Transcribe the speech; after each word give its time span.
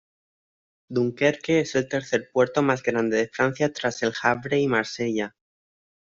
Dunkerque 0.89 1.59
es 1.59 1.75
el 1.75 1.87
tercer 1.87 2.31
puerto 2.33 2.63
más 2.63 2.81
grande 2.81 3.17
de 3.17 3.27
Francia 3.29 3.71
tras 3.71 4.01
El 4.01 4.13
Havre 4.23 4.59
y 4.59 4.67
Marsella. 4.67 5.35